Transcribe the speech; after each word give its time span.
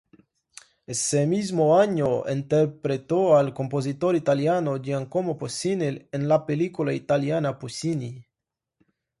Ese 0.87 1.27
mismo 1.27 1.77
año 1.77 2.27
interpretó 2.27 3.37
al 3.37 3.53
compositor 3.53 4.15
italiano 4.15 4.81
Giacomo 4.81 5.37
Puccini 5.37 6.07
en 6.11 6.27
la 6.27 6.43
película 6.47 6.91
italiana 6.91 7.59
"Puccini". 7.59 8.25